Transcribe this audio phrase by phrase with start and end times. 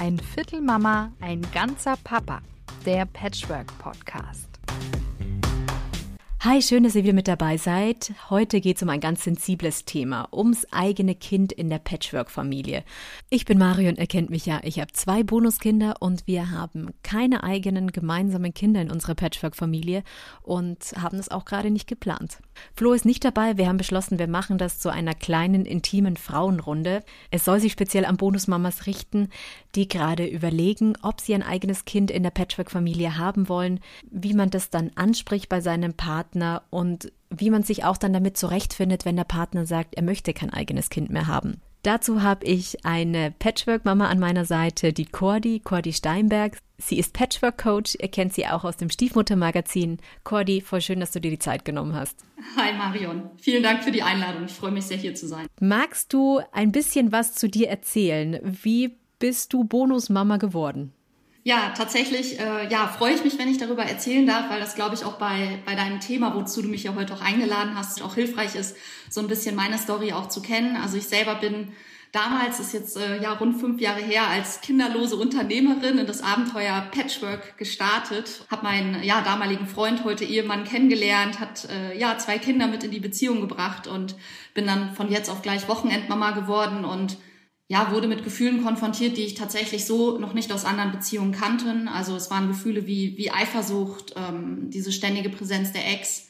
[0.00, 2.40] Ein Viertel Mama, ein ganzer Papa.
[2.86, 4.48] Der Patchwork Podcast.
[6.44, 8.12] Hi, schön, dass ihr wieder mit dabei seid.
[8.30, 12.84] Heute geht es um ein ganz sensibles Thema, ums eigene Kind in der Patchwork-Familie.
[13.28, 14.60] Ich bin Marion, ihr kennt mich ja.
[14.62, 20.04] Ich habe zwei Bonuskinder und wir haben keine eigenen gemeinsamen Kinder in unserer Patchwork-Familie
[20.42, 22.38] und haben es auch gerade nicht geplant.
[22.74, 23.56] Flo ist nicht dabei.
[23.56, 27.02] Wir haben beschlossen, wir machen das zu einer kleinen, intimen Frauenrunde.
[27.30, 29.28] Es soll sich speziell an Bonusmamas richten,
[29.74, 34.50] die gerade überlegen, ob sie ein eigenes Kind in der Patchwork-Familie haben wollen, wie man
[34.50, 39.16] das dann anspricht bei seinem Partner und wie man sich auch dann damit zurechtfindet, wenn
[39.16, 41.60] der Partner sagt, er möchte kein eigenes Kind mehr haben.
[41.82, 46.58] Dazu habe ich eine Patchwork-Mama an meiner Seite, die Cordy, Cordy Steinberg.
[46.80, 49.98] Sie ist Patchwork-Coach, ihr kennt sie auch aus dem Stiefmutter-Magazin.
[50.22, 52.24] Cordy, voll schön, dass du dir die Zeit genommen hast.
[52.56, 54.44] Hi Marion, vielen Dank für die Einladung.
[54.44, 55.48] Ich freue mich sehr, hier zu sein.
[55.60, 58.38] Magst du ein bisschen was zu dir erzählen?
[58.44, 60.92] Wie bist du Bonusmama geworden?
[61.42, 64.94] Ja, tatsächlich, äh, ja, freue ich mich, wenn ich darüber erzählen darf, weil das, glaube
[64.94, 68.14] ich, auch bei, bei deinem Thema, wozu du mich ja heute auch eingeladen hast, auch
[68.14, 68.76] hilfreich ist,
[69.08, 70.76] so ein bisschen meine Story auch zu kennen.
[70.76, 71.72] Also ich selber bin
[72.12, 76.86] damals, ist jetzt äh, ja rund fünf Jahre her, als kinderlose Unternehmerin in das Abenteuer
[76.90, 82.66] Patchwork gestartet, habe meinen ja damaligen Freund, heute Ehemann, kennengelernt, hat äh, ja zwei Kinder
[82.66, 84.16] mit in die Beziehung gebracht und
[84.54, 87.18] bin dann von jetzt auf gleich Wochenendmama geworden und
[87.70, 91.86] ja, wurde mit Gefühlen konfrontiert, die ich tatsächlich so noch nicht aus anderen Beziehungen kannte.
[91.92, 96.27] Also es waren Gefühle wie, wie Eifersucht, ähm, diese ständige Präsenz der Ex,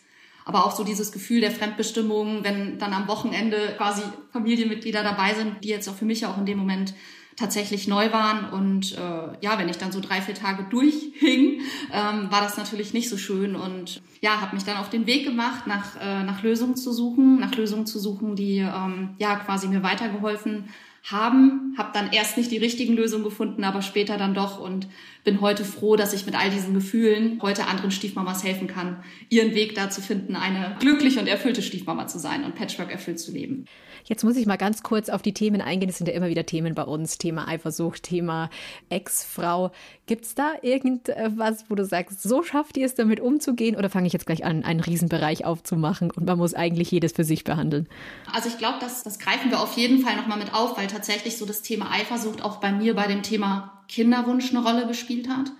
[0.49, 4.01] aber auch so dieses Gefühl der Fremdbestimmung, wenn dann am Wochenende quasi
[4.33, 6.95] Familienmitglieder dabei sind, die jetzt auch für mich auch in dem Moment
[7.37, 8.49] tatsächlich neu waren.
[8.51, 8.97] Und äh,
[9.43, 11.61] ja, wenn ich dann so drei, vier Tage durchhing,
[11.93, 13.57] ähm, war das natürlich nicht so schön.
[13.57, 17.39] Und ja, habe mich dann auf den Weg gemacht, nach, äh, nach Lösungen zu suchen,
[17.39, 20.71] nach Lösungen zu suchen, die ähm, ja quasi mir weitergeholfen
[21.05, 24.89] haben, habe dann erst nicht die richtigen Lösungen gefunden, aber später dann doch und
[25.29, 29.55] bin heute froh, dass ich mit all diesen Gefühlen heute anderen Stiefmamas helfen kann, ihren
[29.55, 33.31] Weg da zu finden, eine glückliche und erfüllte Stiefmama zu sein und Patchwork erfüllt zu
[33.31, 33.66] leben.
[34.05, 35.91] Jetzt muss ich mal ganz kurz auf die Themen eingehen.
[35.91, 37.19] Es sind ja immer wieder Themen bei uns.
[37.19, 38.49] Thema Eifersucht, Thema
[38.89, 39.71] Ex-Frau.
[40.06, 43.77] Gibt es da irgendwas, wo du sagst, so schafft ihr es damit umzugehen?
[43.77, 47.25] Oder fange ich jetzt gleich an, einen Riesenbereich aufzumachen und man muss eigentlich jedes für
[47.25, 47.87] sich behandeln?
[48.33, 51.37] Also ich glaube, das, das greifen wir auf jeden Fall nochmal mit auf, weil tatsächlich
[51.37, 55.53] so das Thema Eifersucht auch bei mir bei dem Thema Kinderwunsch eine Rolle gespielt hat.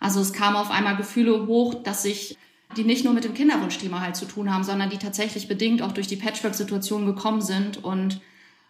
[0.00, 2.36] Also es kamen auf einmal Gefühle hoch, dass ich
[2.76, 5.92] die nicht nur mit dem Kinderwunschthema halt zu tun haben, sondern die tatsächlich bedingt auch
[5.92, 7.84] durch die Patchwork-Situation gekommen sind.
[7.84, 8.20] Und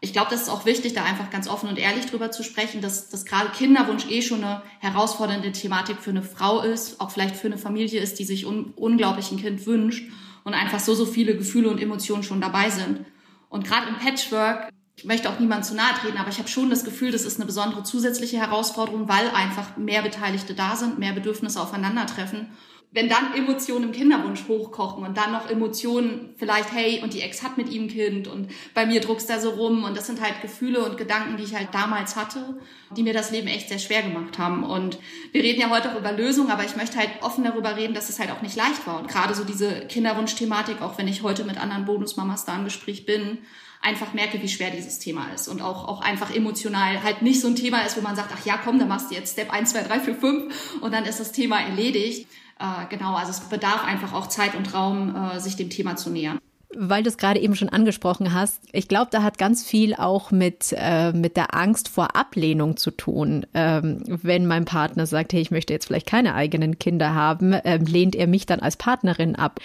[0.00, 2.80] ich glaube, das ist auch wichtig, da einfach ganz offen und ehrlich drüber zu sprechen,
[2.80, 7.36] dass, dass gerade Kinderwunsch eh schon eine herausfordernde Thematik für eine Frau ist, auch vielleicht
[7.36, 10.10] für eine Familie ist, die sich un unglaublich ein Kind wünscht
[10.44, 13.04] und einfach so, so viele Gefühle und Emotionen schon dabei sind.
[13.48, 14.70] Und gerade im Patchwork,
[15.04, 17.46] möchte auch niemand zu nahe treten, aber ich habe schon das Gefühl, das ist eine
[17.46, 22.48] besondere zusätzliche Herausforderung, weil einfach mehr Beteiligte da sind, mehr Bedürfnisse aufeinandertreffen
[22.94, 27.42] wenn dann Emotionen im Kinderwunsch hochkochen und dann noch Emotionen vielleicht, hey, und die Ex
[27.42, 30.20] hat mit ihm ein Kind und bei mir druckst da so rum und das sind
[30.20, 32.60] halt Gefühle und Gedanken, die ich halt damals hatte,
[32.94, 34.62] die mir das Leben echt sehr schwer gemacht haben.
[34.62, 34.98] Und
[35.32, 38.10] wir reden ja heute auch über Lösungen, aber ich möchte halt offen darüber reden, dass
[38.10, 39.00] es halt auch nicht leicht war.
[39.00, 43.06] Und gerade so diese Kinderwunsch-Thematik, auch wenn ich heute mit anderen Bonusmamas da im Gespräch
[43.06, 43.38] bin,
[43.82, 47.48] einfach merke, wie schwer dieses Thema ist und auch, auch einfach emotional halt nicht so
[47.48, 49.70] ein Thema ist, wo man sagt, ach ja, komm, da machst du jetzt Step 1,
[49.72, 52.28] 2, 3, 4, 5 und dann ist das Thema erledigt.
[52.58, 56.10] Äh, genau, also es bedarf einfach auch Zeit und Raum, äh, sich dem Thema zu
[56.10, 56.38] nähern.
[56.74, 60.30] Weil du es gerade eben schon angesprochen hast, ich glaube, da hat ganz viel auch
[60.30, 63.44] mit, äh, mit der Angst vor Ablehnung zu tun.
[63.52, 67.84] Ähm, wenn mein Partner sagt, hey, ich möchte jetzt vielleicht keine eigenen Kinder haben, ähm,
[67.84, 69.60] lehnt er mich dann als Partnerin ab.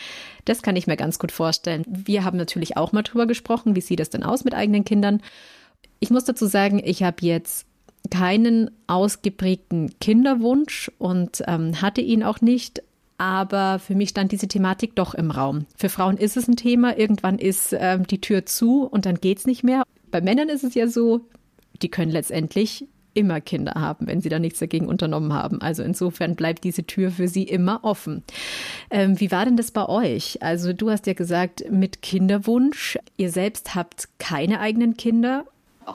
[0.46, 1.84] Das kann ich mir ganz gut vorstellen.
[1.88, 5.22] Wir haben natürlich auch mal drüber gesprochen, wie sieht es denn aus mit eigenen Kindern.
[6.00, 7.66] Ich muss dazu sagen, ich habe jetzt
[8.10, 12.82] keinen ausgeprägten Kinderwunsch und ähm, hatte ihn auch nicht.
[13.18, 15.66] Aber für mich stand diese Thematik doch im Raum.
[15.76, 16.98] Für Frauen ist es ein Thema.
[16.98, 19.84] Irgendwann ist ähm, die Tür zu und dann geht es nicht mehr.
[20.12, 21.22] Bei Männern ist es ja so,
[21.82, 22.86] die können letztendlich
[23.16, 25.60] immer Kinder haben, wenn sie da nichts dagegen unternommen haben.
[25.60, 28.24] Also insofern bleibt diese Tür für sie immer offen.
[28.92, 30.44] Ähm, wie war denn das bei euch?
[30.44, 33.00] Also du hast ja gesagt, mit Kinderwunsch.
[33.18, 35.46] Ihr selbst habt keine eigenen Kinder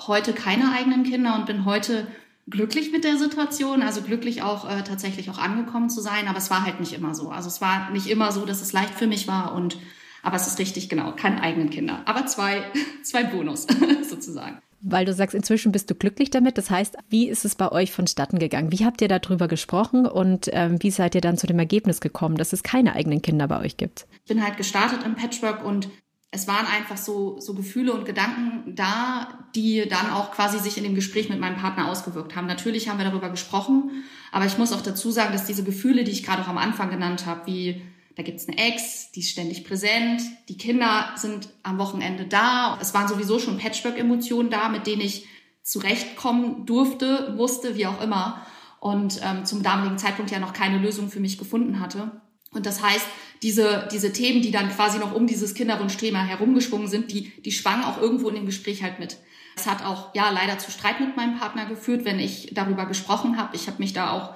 [0.07, 2.07] heute keine eigenen Kinder und bin heute
[2.49, 6.51] glücklich mit der Situation, also glücklich auch äh, tatsächlich auch angekommen zu sein, aber es
[6.51, 7.31] war halt nicht immer so.
[7.31, 9.79] Also es war nicht immer so, dass es leicht für mich war und
[10.25, 12.63] aber es ist richtig genau, keine eigenen Kinder, aber zwei
[13.03, 13.67] zwei Bonus
[14.09, 14.59] sozusagen.
[14.85, 16.59] Weil du sagst, inzwischen bist du glücklich damit.
[16.59, 18.73] Das heißt, wie ist es bei euch vonstatten gegangen?
[18.73, 22.37] Wie habt ihr darüber gesprochen und ähm, wie seid ihr dann zu dem Ergebnis gekommen,
[22.37, 24.09] dass es keine eigenen Kinder bei euch gibt?
[24.25, 25.89] Ich bin halt gestartet im Patchwork und
[26.35, 30.83] es waren einfach so, so Gefühle und Gedanken da, die dann auch quasi sich in
[30.83, 32.47] dem Gespräch mit meinem Partner ausgewirkt haben.
[32.47, 36.11] Natürlich haben wir darüber gesprochen, aber ich muss auch dazu sagen, dass diese Gefühle, die
[36.11, 37.83] ich gerade auch am Anfang genannt habe, wie
[38.17, 42.79] da gibt's eine Ex, die ist ständig präsent, die Kinder sind am Wochenende da.
[42.81, 45.27] Es waren sowieso schon Patchwork-Emotionen da, mit denen ich
[45.63, 48.45] zurechtkommen durfte, musste, wie auch immer.
[48.81, 52.11] Und ähm, zum damaligen Zeitpunkt ja noch keine Lösung für mich gefunden hatte.
[52.53, 53.07] Und das heißt,
[53.43, 57.85] diese, diese Themen, die dann quasi noch um dieses Kinderwunschthema herumgeschwungen sind, die, die schwangen
[57.85, 59.17] auch irgendwo in dem Gespräch halt mit.
[59.57, 63.37] Es hat auch, ja, leider zu Streit mit meinem Partner geführt, wenn ich darüber gesprochen
[63.37, 63.57] habe.
[63.57, 64.35] Ich habe mich da auch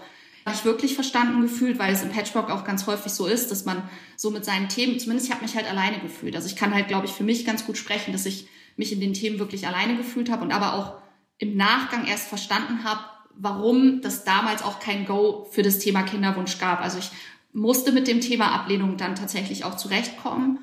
[0.49, 3.83] nicht wirklich verstanden gefühlt, weil es im Patchwork auch ganz häufig so ist, dass man
[4.17, 6.37] so mit seinen Themen, zumindest ich habe mich halt alleine gefühlt.
[6.37, 9.01] Also ich kann halt, glaube ich, für mich ganz gut sprechen, dass ich mich in
[9.01, 10.99] den Themen wirklich alleine gefühlt habe und aber auch
[11.39, 13.01] im Nachgang erst verstanden habe,
[13.35, 16.81] warum das damals auch kein Go für das Thema Kinderwunsch gab.
[16.81, 17.11] Also ich
[17.57, 20.59] musste mit dem Thema Ablehnung dann tatsächlich auch zurechtkommen,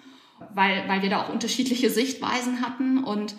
[0.54, 3.36] weil, weil wir da auch unterschiedliche Sichtweisen hatten und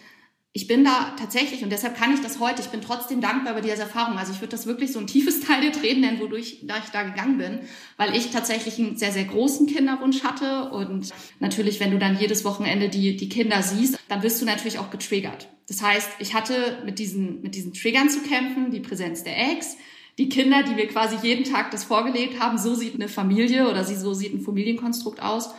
[0.56, 3.60] ich bin da tatsächlich, und deshalb kann ich das heute, ich bin trotzdem dankbar über
[3.60, 4.18] diese Erfahrung.
[4.18, 6.90] Also ich würde das wirklich so ein tiefes Teil der Tränen nennen, wodurch da ich
[6.90, 7.58] da gegangen bin,
[7.96, 10.70] weil ich tatsächlich einen sehr, sehr großen Kinderwunsch hatte.
[10.70, 11.10] Und
[11.40, 14.92] natürlich, wenn du dann jedes Wochenende die, die Kinder siehst, dann wirst du natürlich auch
[14.92, 15.48] getriggert.
[15.66, 19.76] Das heißt, ich hatte mit diesen, mit diesen Triggern zu kämpfen, die Präsenz der Ex,
[20.18, 23.84] die Kinder, die mir quasi jeden Tag das vorgelegt haben, so sieht eine Familie oder
[23.84, 25.50] so sieht ein Familienkonstrukt aus.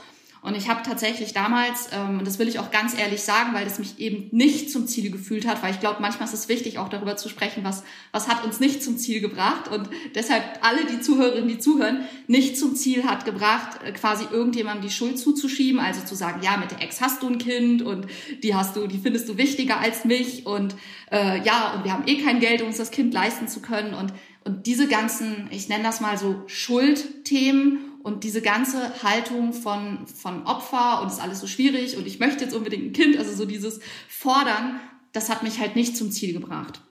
[0.45, 3.65] Und ich habe tatsächlich damals, ähm, und das will ich auch ganz ehrlich sagen, weil
[3.65, 6.77] das mich eben nicht zum Ziel gefühlt hat, weil ich glaube, manchmal ist es wichtig,
[6.77, 9.67] auch darüber zu sprechen, was, was hat uns nicht zum Ziel gebracht.
[9.67, 14.87] Und deshalb alle die Zuhörerinnen, die zuhören, nicht zum Ziel hat gebracht, äh, quasi irgendjemandem
[14.87, 18.05] die Schuld zuzuschieben, also zu sagen, ja, mit der Ex hast du ein Kind und
[18.43, 20.75] die hast du, die findest du wichtiger als mich und
[21.11, 23.95] äh, ja, und wir haben eh kein Geld, um uns das Kind leisten zu können.
[23.95, 24.13] Und,
[24.45, 30.43] und diese ganzen, ich nenne das mal so Schuldthemen und diese ganze Haltung von, von
[30.43, 33.45] Opfer und ist alles so schwierig und ich möchte jetzt unbedingt ein Kind, also so
[33.45, 34.79] dieses Fordern,
[35.11, 36.81] das hat mich halt nicht zum Ziel gebracht.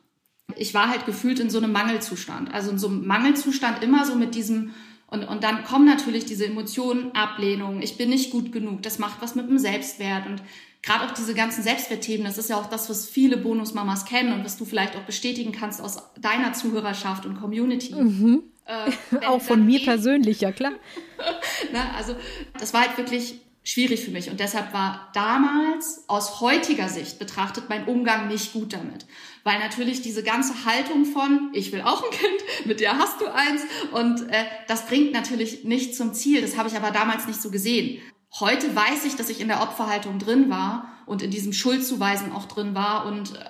[0.57, 2.53] Ich war halt gefühlt in so einem Mangelzustand.
[2.53, 4.75] Also in so einem Mangelzustand immer so mit diesem,
[5.07, 9.23] und, und dann kommen natürlich diese Emotionen, Ablehnung, ich bin nicht gut genug, das macht
[9.23, 10.43] was mit dem Selbstwert und
[10.85, 14.45] gerade auch diese ganzen Selbstwertthemen, das ist ja auch das, was viele Bonusmamas kennen und
[14.45, 17.95] was du vielleicht auch bestätigen kannst aus deiner Zuhörerschaft und Community.
[17.95, 18.43] Mhm.
[18.67, 20.73] Äh, auch von mir persönlich, ja klar.
[21.73, 22.15] Na, also
[22.59, 27.71] das war halt wirklich schwierig für mich und deshalb war damals aus heutiger Sicht betrachtet
[27.71, 29.07] mein Umgang nicht gut damit.
[29.43, 33.27] Weil natürlich diese ganze Haltung von, ich will auch ein Kind, mit dir hast du
[33.27, 36.43] eins und äh, das bringt natürlich nicht zum Ziel.
[36.43, 38.03] Das habe ich aber damals nicht so gesehen.
[38.41, 42.47] Heute weiß ich, dass ich in der Opferhaltung drin war und in diesem Schuldzuweisen auch
[42.47, 43.45] drin war und äh,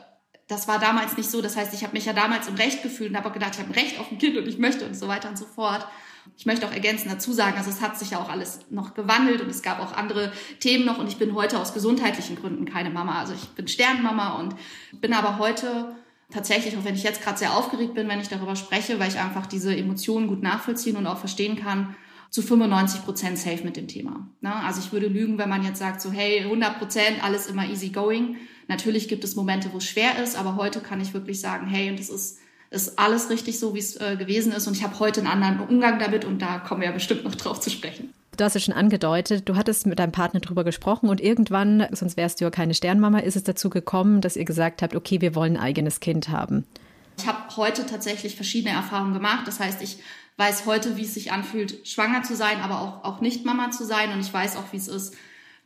[0.47, 1.41] das war damals nicht so.
[1.41, 3.71] Das heißt, ich habe mich ja damals im Recht gefühlt und habe gedacht, ich habe
[3.71, 5.87] ein Recht auf ein Kind und ich möchte und so weiter und so fort.
[6.37, 9.41] Ich möchte auch ergänzend dazu sagen, also es hat sich ja auch alles noch gewandelt
[9.41, 12.91] und es gab auch andere Themen noch und ich bin heute aus gesundheitlichen Gründen keine
[12.91, 13.19] Mama.
[13.19, 14.55] Also ich bin Sternmama und
[14.93, 15.97] bin aber heute
[16.31, 19.19] tatsächlich, auch wenn ich jetzt gerade sehr aufgeregt bin, wenn ich darüber spreche, weil ich
[19.19, 21.95] einfach diese Emotionen gut nachvollziehen und auch verstehen kann,
[22.31, 24.29] zu 95 Prozent safe mit dem Thema.
[24.43, 27.91] Also ich würde lügen, wenn man jetzt sagt, so hey, 100 Prozent, alles immer easy
[27.91, 28.37] going.
[28.69, 31.91] Natürlich gibt es Momente, wo es schwer ist, aber heute kann ich wirklich sagen, hey,
[31.91, 32.39] und es ist,
[32.71, 34.67] ist alles richtig so, wie es äh, gewesen ist.
[34.67, 37.35] Und ich habe heute einen anderen Umgang damit und da kommen wir ja bestimmt noch
[37.35, 38.13] drauf zu sprechen.
[38.37, 42.17] Du hast es schon angedeutet, du hattest mit deinem Partner drüber gesprochen und irgendwann, sonst
[42.17, 45.37] wärst du ja keine Sternmama, ist es dazu gekommen, dass ihr gesagt habt, okay, wir
[45.37, 46.65] wollen ein eigenes Kind haben.
[47.17, 49.47] Ich habe heute tatsächlich verschiedene Erfahrungen gemacht.
[49.47, 49.99] Das heißt, ich
[50.37, 53.85] weiß heute, wie es sich anfühlt, schwanger zu sein, aber auch, auch nicht Mama zu
[53.85, 54.13] sein.
[54.13, 55.15] Und ich weiß auch, wie es ist,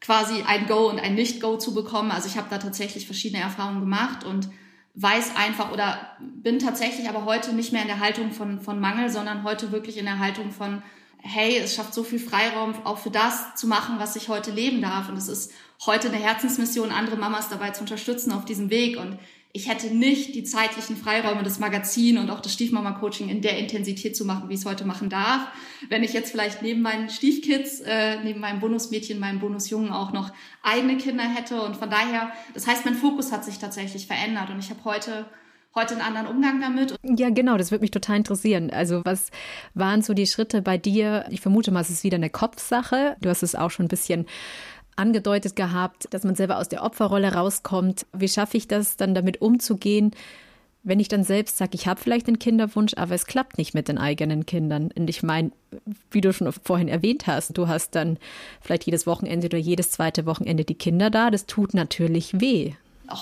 [0.00, 2.10] quasi ein Go und ein Nicht-Go zu bekommen.
[2.10, 4.48] Also ich habe da tatsächlich verschiedene Erfahrungen gemacht und
[4.94, 9.10] weiß einfach oder bin tatsächlich aber heute nicht mehr in der Haltung von, von Mangel,
[9.10, 10.82] sondern heute wirklich in der Haltung von,
[11.22, 14.82] hey, es schafft so viel Freiraum auch für das zu machen, was ich heute leben
[14.82, 15.08] darf.
[15.08, 15.52] Und es ist
[15.86, 18.98] heute eine Herzensmission, andere Mamas dabei zu unterstützen auf diesem Weg.
[18.98, 19.18] Und
[19.52, 24.14] ich hätte nicht die zeitlichen Freiräume, das Magazin und auch das Stiefmama-Coaching in der Intensität
[24.14, 25.48] zu machen, wie ich es heute machen darf.
[25.88, 30.30] Wenn ich jetzt vielleicht neben meinen Stiefkids, äh, neben meinem Bonusmädchen, meinem Bonusjungen auch noch
[30.62, 31.62] eigene Kinder hätte.
[31.62, 35.26] Und von daher, das heißt, mein Fokus hat sich tatsächlich verändert und ich habe heute
[35.74, 36.96] heute einen anderen Umgang damit.
[37.02, 38.70] Ja, genau, das würde mich total interessieren.
[38.70, 39.30] Also was
[39.74, 41.26] waren so die Schritte bei dir?
[41.30, 43.16] Ich vermute mal, es ist wieder eine Kopfsache.
[43.20, 44.26] Du hast es auch schon ein bisschen
[44.98, 48.06] angedeutet gehabt, dass man selber aus der Opferrolle rauskommt.
[48.12, 50.12] Wie schaffe ich das dann damit umzugehen,
[50.84, 53.88] wenn ich dann selbst sage, ich habe vielleicht einen Kinderwunsch, aber es klappt nicht mit
[53.88, 54.90] den eigenen Kindern.
[54.96, 55.50] Und ich meine,
[56.10, 58.16] wie du schon vorhin erwähnt hast, du hast dann
[58.60, 61.30] vielleicht jedes Wochenende oder jedes zweite Wochenende die Kinder da.
[61.30, 62.72] Das tut natürlich weh.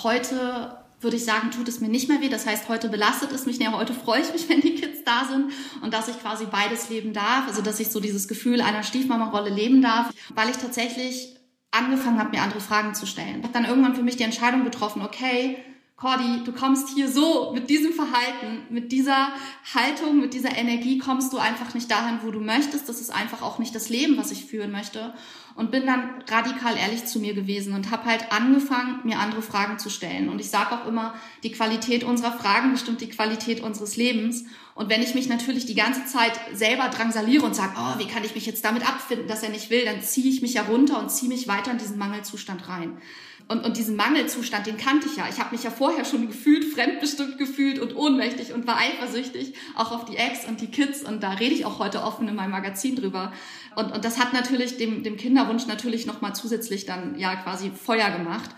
[0.03, 2.29] Heute würde ich sagen, tut es mir nicht mehr weh.
[2.29, 3.59] Das heißt, heute belastet es mich.
[3.59, 5.51] Ja, heute freue ich mich, wenn die Kids da sind
[5.83, 7.47] und dass ich quasi beides leben darf.
[7.47, 11.36] Also, dass ich so dieses Gefühl einer Stiefmama-Rolle leben darf, weil ich tatsächlich
[11.71, 13.39] angefangen habe, mir andere Fragen zu stellen.
[13.39, 15.57] Ich habe dann irgendwann für mich die Entscheidung getroffen, okay,
[15.97, 19.29] Cordy, du kommst hier so mit diesem Verhalten, mit dieser
[19.73, 22.87] Haltung, mit dieser Energie kommst du einfach nicht dahin, wo du möchtest.
[22.87, 25.15] Das ist einfach auch nicht das Leben, was ich führen möchte.
[25.55, 29.79] Und bin dann radikal ehrlich zu mir gewesen und habe halt angefangen, mir andere Fragen
[29.79, 30.29] zu stellen.
[30.29, 34.45] Und ich sage auch immer, die Qualität unserer Fragen bestimmt die Qualität unseres Lebens.
[34.75, 38.23] Und wenn ich mich natürlich die ganze Zeit selber drangsaliere und sage, oh, wie kann
[38.23, 40.99] ich mich jetzt damit abfinden, dass er nicht will, dann ziehe ich mich ja runter
[40.99, 43.01] und ziehe mich weiter in diesen Mangelzustand rein
[43.47, 45.25] und, und diesen Mangelzustand, den kannte ich ja.
[45.29, 49.91] Ich habe mich ja vorher schon gefühlt, fremdbestimmt gefühlt und ohnmächtig und war eifersüchtig, auch
[49.91, 51.01] auf die Ex und die Kids.
[51.01, 53.31] Und da rede ich auch heute offen in meinem Magazin drüber.
[53.75, 58.09] Und, und das hat natürlich dem, dem Kinderwunsch natürlich nochmal zusätzlich dann ja quasi Feuer
[58.09, 58.49] gemacht.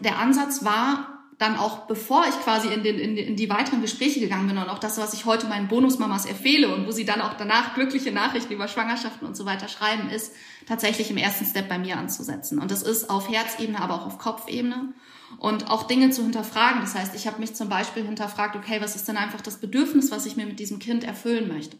[0.00, 3.80] Der Ansatz war, dann auch bevor ich quasi in, den, in, die, in die weiteren
[3.80, 7.04] Gespräche gegangen bin und auch das, was ich heute meinen Bonusmamas empfehle und wo sie
[7.04, 10.32] dann auch danach glückliche Nachrichten über Schwangerschaften und so weiter schreiben, ist
[10.66, 12.58] tatsächlich im ersten Step bei mir anzusetzen.
[12.58, 14.92] Und das ist auf Herzebene, aber auch auf Kopfebene
[15.38, 16.80] und auch Dinge zu hinterfragen.
[16.80, 20.10] Das heißt, ich habe mich zum Beispiel hinterfragt, okay, was ist denn einfach das Bedürfnis,
[20.10, 21.76] was ich mir mit diesem Kind erfüllen möchte?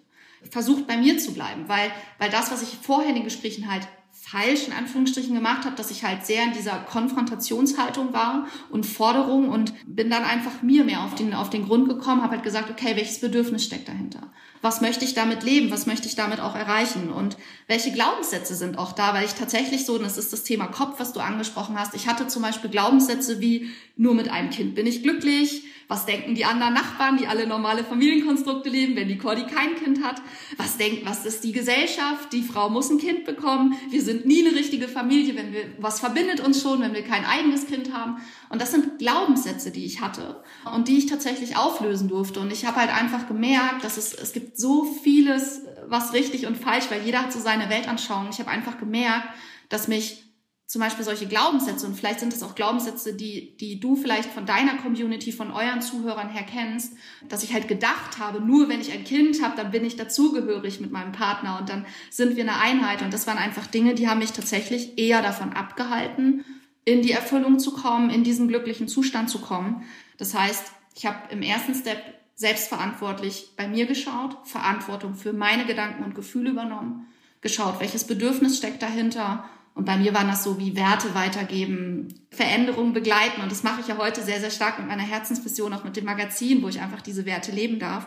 [0.50, 3.88] Versucht bei mir zu bleiben, weil, weil das, was ich vorher in den Gesprächen halt
[4.26, 9.50] falsch in Anführungsstrichen gemacht habe, dass ich halt sehr in dieser Konfrontationshaltung war und Forderung
[9.50, 12.70] und bin dann einfach mir mehr auf den, auf den Grund gekommen, habe halt gesagt,
[12.70, 14.32] okay, welches Bedürfnis steckt dahinter?
[14.62, 15.70] Was möchte ich damit leben?
[15.70, 17.10] Was möchte ich damit auch erreichen?
[17.10, 19.12] Und welche Glaubenssätze sind auch da?
[19.12, 22.08] Weil ich tatsächlich so, und das ist das Thema Kopf, was du angesprochen hast, ich
[22.08, 26.44] hatte zum Beispiel Glaubenssätze wie, nur mit einem Kind bin ich glücklich, was denken die
[26.44, 30.22] anderen Nachbarn, die alle normale Familienkonstrukte leben, wenn die Cordy kein Kind hat?
[30.56, 32.32] Was denkt, was ist die Gesellschaft?
[32.32, 33.76] Die Frau muss ein Kind bekommen.
[33.90, 37.24] Wir sind nie eine richtige Familie, wenn wir, was verbindet uns schon, wenn wir kein
[37.24, 38.16] eigenes Kind haben?
[38.48, 40.42] Und das sind Glaubenssätze, die ich hatte
[40.74, 42.40] und die ich tatsächlich auflösen durfte.
[42.40, 46.56] Und ich habe halt einfach gemerkt, dass es, es gibt so vieles, was richtig und
[46.56, 48.28] falsch, weil jeder hat so seine Weltanschauung.
[48.30, 49.28] Ich habe einfach gemerkt,
[49.68, 50.23] dass mich
[50.66, 54.46] zum Beispiel solche Glaubenssätze, und vielleicht sind es auch Glaubenssätze, die, die du vielleicht von
[54.46, 56.94] deiner Community, von euren Zuhörern her kennst,
[57.28, 60.80] dass ich halt gedacht habe, nur wenn ich ein Kind habe, dann bin ich dazugehörig
[60.80, 63.02] mit meinem Partner und dann sind wir eine Einheit.
[63.02, 66.44] Und das waren einfach Dinge, die haben mich tatsächlich eher davon abgehalten,
[66.86, 69.82] in die Erfüllung zu kommen, in diesen glücklichen Zustand zu kommen.
[70.16, 72.02] Das heißt, ich habe im ersten Step
[72.36, 77.06] selbstverantwortlich bei mir geschaut, Verantwortung für meine Gedanken und Gefühle übernommen,
[77.42, 82.92] geschaut, welches Bedürfnis steckt dahinter und bei mir waren das so wie Werte weitergeben, Veränderungen
[82.92, 83.42] begleiten.
[83.42, 86.04] Und das mache ich ja heute sehr, sehr stark mit meiner Herzensvision, auch mit dem
[86.04, 88.06] Magazin, wo ich einfach diese Werte leben darf.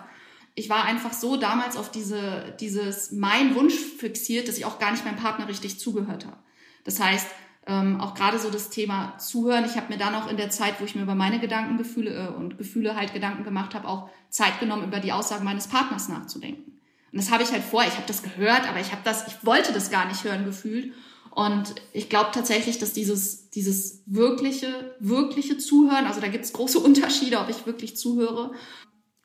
[0.55, 4.91] Ich war einfach so damals auf diese, dieses mein Wunsch fixiert, dass ich auch gar
[4.91, 6.37] nicht meinem Partner richtig zugehört habe.
[6.85, 7.27] Das heißt,
[7.67, 9.65] ähm, auch gerade so das Thema Zuhören.
[9.65, 12.11] Ich habe mir dann auch in der Zeit, wo ich mir über meine Gedanken, Gefühle
[12.11, 16.07] äh, und Gefühle halt Gedanken gemacht habe, auch Zeit genommen, über die Aussagen meines Partners
[16.07, 16.79] nachzudenken.
[17.11, 17.83] Und das habe ich halt vor.
[17.83, 20.93] Ich habe das gehört, aber ich habe das, ich wollte das gar nicht hören gefühlt
[21.37, 26.79] und ich glaube tatsächlich, dass dieses, dieses wirkliche, wirkliche Zuhören, also da gibt es große
[26.89, 28.53] Unterschiede, ob ich wirklich zuhöre.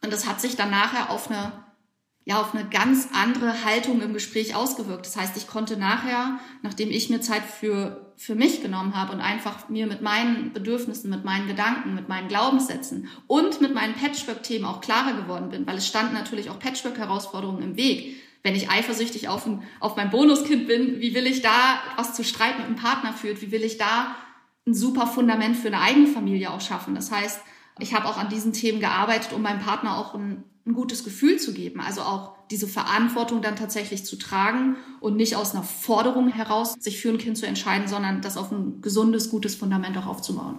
[0.05, 1.53] Und das hat sich dann nachher auf eine,
[2.27, 5.07] ja, auf eine ganz andere Haltung im Gespräch ausgewirkt.
[5.07, 9.23] Das heißt, ich konnte nachher, nachdem ich mir Zeit für, für mich genommen habe und
[9.23, 14.67] einfach mir mit meinen Bedürfnissen, mit meinen Gedanken, mit meinen Glaubenssätzen und mit meinen Patchwork-Themen
[14.67, 19.29] auch klarer geworden bin, weil es standen natürlich auch Patchwork-Herausforderungen im Weg wenn ich eifersüchtig
[19.29, 22.77] auf, ein, auf mein Bonuskind bin, wie will ich da was zu Streit mit einem
[22.77, 23.41] Partner führt?
[23.41, 24.17] Wie will ich da
[24.67, 26.95] ein super Fundament für eine eigene Familie auch schaffen?
[26.95, 27.41] Das heißt,
[27.79, 31.39] ich habe auch an diesen Themen gearbeitet, um meinem Partner auch ein, ein gutes Gefühl
[31.39, 31.81] zu geben.
[31.81, 37.01] Also auch diese Verantwortung dann tatsächlich zu tragen und nicht aus einer Forderung heraus sich
[37.01, 40.59] für ein Kind zu entscheiden, sondern das auf ein gesundes, gutes Fundament auch aufzubauen.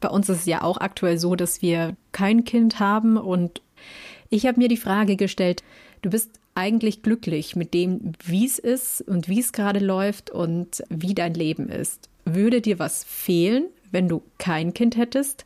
[0.00, 3.62] Bei uns ist es ja auch aktuell so, dass wir kein Kind haben und
[4.28, 5.62] ich habe mir die Frage gestellt,
[6.02, 10.82] du bist eigentlich glücklich mit dem, wie es ist und wie es gerade läuft und
[10.88, 12.08] wie dein Leben ist.
[12.24, 15.44] Würde dir was fehlen, wenn du kein Kind hättest?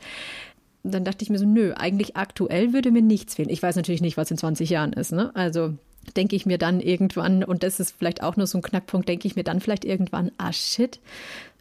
[0.82, 3.50] Dann dachte ich mir so, nö, eigentlich aktuell würde mir nichts fehlen.
[3.50, 5.34] Ich weiß natürlich nicht, was in 20 Jahren ist, ne?
[5.34, 5.74] Also
[6.16, 9.26] denke ich mir dann irgendwann, und das ist vielleicht auch nur so ein Knackpunkt, denke
[9.26, 11.00] ich mir dann vielleicht irgendwann, ah shit,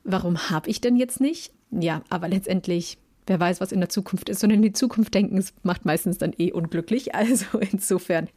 [0.04, 1.52] warum habe ich denn jetzt nicht?
[1.72, 2.98] Ja, aber letztendlich
[3.30, 4.44] wer weiß, was in der Zukunft ist.
[4.44, 7.12] Und in die Zukunft denken, macht meistens dann eh unglücklich.
[7.20, 8.30] Also insofern,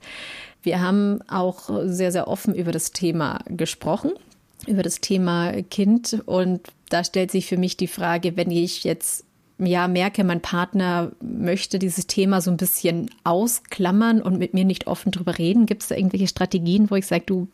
[0.62, 4.12] wir haben auch sehr, sehr offen über das Thema gesprochen,
[4.66, 6.20] über das Thema Kind.
[6.26, 9.25] Und da stellt sich für mich die Frage, wenn ich jetzt
[9.58, 14.88] ja merke, mein Partner möchte dieses Thema so ein bisschen ausklammern und mit mir nicht
[14.88, 17.49] offen drüber reden, gibt es da irgendwelche Strategien, wo ich sage, du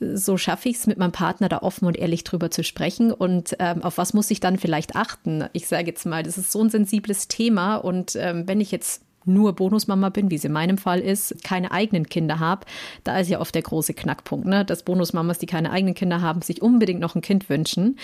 [0.00, 3.56] so schaffe ich es mit meinem Partner da offen und ehrlich drüber zu sprechen und
[3.58, 5.44] ähm, auf was muss ich dann vielleicht achten?
[5.52, 9.02] Ich sage jetzt mal, das ist so ein sensibles Thema und ähm, wenn ich jetzt
[9.26, 12.64] nur Bonusmama bin, wie es in meinem Fall ist, keine eigenen Kinder habe,
[13.04, 14.64] da ist ja oft der große Knackpunkt, ne?
[14.64, 17.98] dass Bonusmamas, die keine eigenen Kinder haben, sich unbedingt noch ein Kind wünschen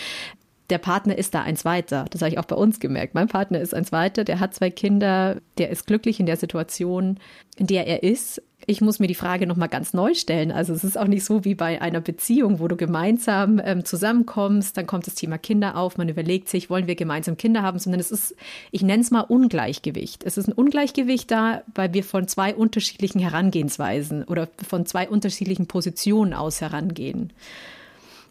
[0.71, 2.07] der Partner ist da ein Zweiter.
[2.11, 3.15] Das habe ich auch bei uns gemerkt.
[3.15, 7.19] Mein Partner ist ein Zweiter, der hat zwei Kinder, der ist glücklich in der Situation,
[7.57, 8.43] in der er ist.
[8.69, 10.51] Ich muss mir die Frage nochmal ganz neu stellen.
[10.51, 14.77] Also es ist auch nicht so wie bei einer Beziehung, wo du gemeinsam ähm, zusammenkommst,
[14.77, 18.01] dann kommt das Thema Kinder auf, man überlegt sich, wollen wir gemeinsam Kinder haben, sondern
[18.01, 18.35] es ist,
[18.73, 20.25] ich nenne es mal Ungleichgewicht.
[20.25, 25.67] Es ist ein Ungleichgewicht da, weil wir von zwei unterschiedlichen Herangehensweisen oder von zwei unterschiedlichen
[25.69, 27.33] Positionen aus herangehen.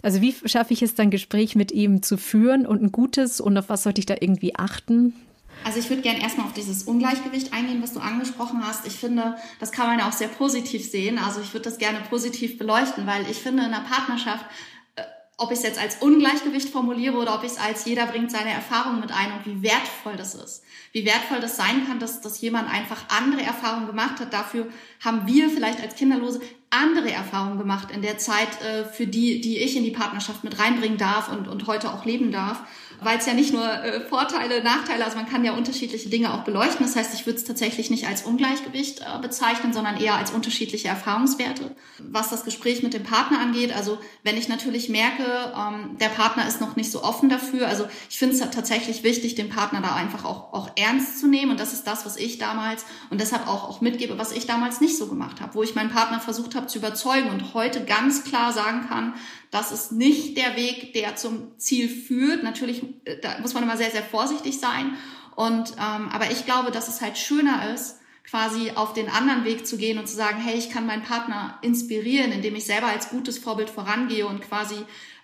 [0.02, 3.58] Also wie schaffe ich es dann, Gespräch mit ihm zu führen und ein gutes und
[3.58, 5.14] auf was sollte ich da irgendwie achten?
[5.66, 8.86] Also ich würde gerne erstmal auf dieses Ungleichgewicht eingehen, was du angesprochen hast.
[8.86, 11.18] Ich finde, das kann man ja auch sehr positiv sehen.
[11.18, 14.46] Also ich würde das gerne positiv beleuchten, weil ich finde, in einer Partnerschaft
[15.38, 18.52] ob ich es jetzt als Ungleichgewicht formuliere oder ob ich es als jeder bringt seine
[18.52, 20.64] Erfahrungen mit ein und wie wertvoll das ist.
[20.96, 24.32] Wie wertvoll das sein kann, dass, dass jemand einfach andere Erfahrungen gemacht hat.
[24.32, 24.68] Dafür
[25.04, 29.58] haben wir vielleicht als Kinderlose andere Erfahrungen gemacht in der Zeit, äh, für die, die
[29.58, 32.62] ich in die Partnerschaft mit reinbringen darf und, und heute auch leben darf
[33.02, 36.44] weil es ja nicht nur äh, Vorteile, Nachteile, also man kann ja unterschiedliche Dinge auch
[36.44, 36.86] beleuchten.
[36.86, 40.88] Das heißt, ich würde es tatsächlich nicht als Ungleichgewicht äh, bezeichnen, sondern eher als unterschiedliche
[40.88, 41.76] Erfahrungswerte.
[42.00, 45.24] Was das Gespräch mit dem Partner angeht, also wenn ich natürlich merke,
[45.56, 49.36] ähm, der Partner ist noch nicht so offen dafür, also ich finde es tatsächlich wichtig,
[49.36, 52.38] den Partner da einfach auch, auch ernst zu nehmen und das ist das, was ich
[52.38, 55.76] damals und deshalb auch, auch mitgebe, was ich damals nicht so gemacht habe, wo ich
[55.76, 59.14] meinen Partner versucht habe zu überzeugen und heute ganz klar sagen kann,
[59.52, 62.44] das ist nicht der Weg, der zum Ziel führt.
[62.44, 64.96] Natürlich, äh, da muss man immer sehr, sehr vorsichtig sein.
[65.36, 69.68] Und ähm, aber ich glaube, dass es halt schöner ist, quasi auf den anderen Weg
[69.68, 73.10] zu gehen und zu sagen, hey, ich kann meinen Partner inspirieren, indem ich selber als
[73.10, 74.76] gutes Vorbild vorangehe und quasi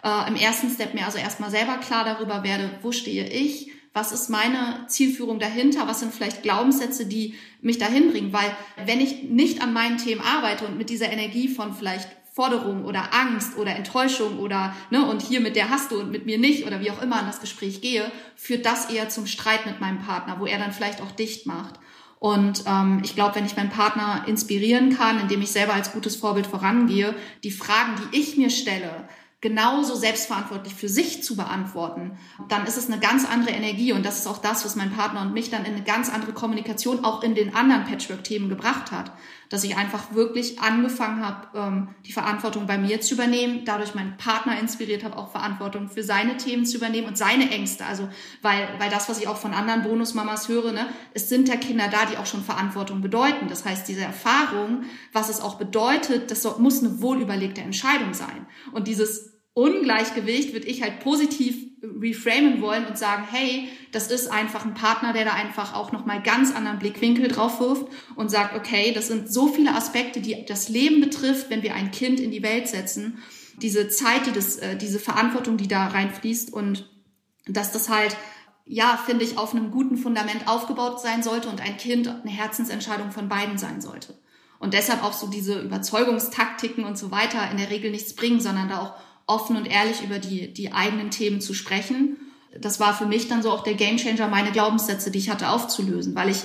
[0.04, 4.12] äh, im ersten Step mir also erstmal selber klar darüber werde, wo stehe ich, was
[4.12, 8.56] ist meine Zielführung dahinter, was sind vielleicht Glaubenssätze, die mich dahin bringen, weil
[8.86, 13.14] wenn ich nicht an meinen Themen arbeite und mit dieser Energie von vielleicht Forderung oder
[13.14, 16.66] Angst oder Enttäuschung oder ne und hier mit der hast du und mit mir nicht
[16.66, 20.00] oder wie auch immer an das Gespräch gehe, führt das eher zum Streit mit meinem
[20.00, 21.76] Partner, wo er dann vielleicht auch dicht macht.
[22.20, 26.16] Und ähm, ich glaube, wenn ich meinen Partner inspirieren kann, indem ich selber als gutes
[26.16, 29.10] Vorbild vorangehe, die Fragen, die ich mir stelle,
[29.42, 34.20] genauso selbstverantwortlich für sich zu beantworten, dann ist es eine ganz andere Energie und das
[34.20, 37.24] ist auch das, was mein Partner und mich dann in eine ganz andere Kommunikation auch
[37.24, 39.12] in den anderen Patchwork-Themen gebracht hat
[39.52, 44.16] dass ich einfach wirklich angefangen habe, ähm, die Verantwortung bei mir zu übernehmen, dadurch meinen
[44.16, 47.86] Partner inspiriert habe, auch Verantwortung für seine Themen zu übernehmen und seine Ängste.
[47.86, 48.08] Also,
[48.42, 51.90] weil, weil das, was ich auch von anderen Bonusmamas höre, ne, es sind ja Kinder
[51.90, 53.50] da, die auch schon Verantwortung bedeuten.
[53.50, 58.48] Das heißt, diese Erfahrung, was es auch bedeutet, das muss eine wohlüberlegte Entscheidung sein.
[58.72, 64.66] Und dieses Ungleichgewicht würde ich halt positiv reframen wollen und sagen, hey, das ist einfach
[64.66, 68.92] ein Partner, der da einfach auch nochmal ganz anderen Blickwinkel drauf wirft und sagt, okay,
[68.94, 72.44] das sind so viele Aspekte, die das Leben betrifft, wenn wir ein Kind in die
[72.44, 73.18] Welt setzen.
[73.62, 76.90] Diese Zeit, die das, äh, diese Verantwortung, die da reinfließt und
[77.48, 78.16] dass das halt
[78.66, 83.12] ja, finde ich, auf einem guten Fundament aufgebaut sein sollte und ein Kind eine Herzensentscheidung
[83.12, 84.18] von beiden sein sollte.
[84.60, 88.70] Und deshalb auch so diese Überzeugungstaktiken und so weiter in der Regel nichts bringen, sondern
[88.70, 88.94] da auch
[89.32, 92.18] offen und ehrlich über die, die eigenen Themen zu sprechen.
[92.60, 96.16] Das war für mich dann so auch der Gamechanger, meine Glaubenssätze, die ich hatte, aufzulösen,
[96.16, 96.44] weil ich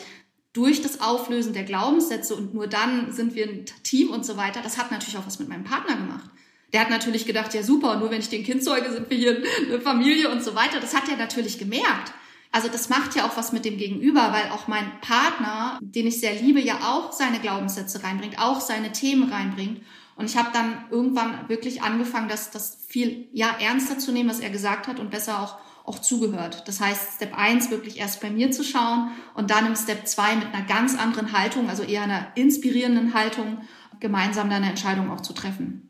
[0.53, 4.61] durch das Auflösen der Glaubenssätze und nur dann sind wir ein Team und so weiter,
[4.63, 6.31] das hat natürlich auch was mit meinem Partner gemacht.
[6.73, 9.43] Der hat natürlich gedacht, ja super, nur wenn ich den Kind zeuge, sind wir hier
[9.67, 10.81] eine Familie und so weiter.
[10.81, 12.13] Das hat er natürlich gemerkt.
[12.53, 16.21] Also das macht ja auch was mit dem Gegenüber, weil auch mein Partner, den ich
[16.21, 19.83] sehr liebe, ja auch seine Glaubenssätze reinbringt, auch seine Themen reinbringt.
[20.17, 24.41] Und ich habe dann irgendwann wirklich angefangen, das, das viel ja, ernster zu nehmen, was
[24.41, 26.67] er gesagt hat und besser auch, auch zugehört.
[26.67, 30.37] Das heißt, Step 1 wirklich erst bei mir zu schauen und dann im Step 2
[30.37, 33.59] mit einer ganz anderen Haltung, also eher einer inspirierenden Haltung,
[34.01, 35.87] gemeinsam dann eine Entscheidung auch zu treffen.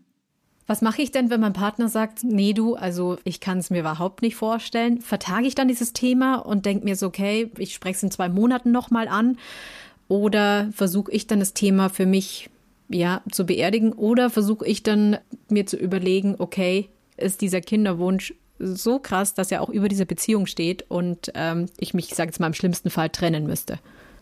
[0.67, 3.81] Was mache ich denn, wenn mein Partner sagt, nee du, also ich kann es mir
[3.81, 5.01] überhaupt nicht vorstellen?
[5.01, 8.29] Vertage ich dann dieses Thema und denke mir so, okay, ich spreche es in zwei
[8.29, 9.39] Monaten nochmal an?
[10.09, 12.51] Oder versuche ich dann das Thema für mich
[12.89, 13.93] ja, zu beerdigen?
[13.93, 15.19] Oder versuche ich dann
[15.49, 20.47] mir zu überlegen, okay, ist dieser Kinderwunsch so krass, dass er auch über dieser Beziehung
[20.47, 23.79] steht und ähm, ich mich, ich sage jetzt mal, im schlimmsten Fall trennen müsste?